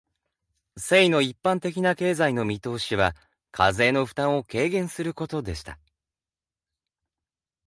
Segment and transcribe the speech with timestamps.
[0.79, 3.15] セイの一般的な経済の見通しは、
[3.51, 5.77] 課税の負担を軽減することでした。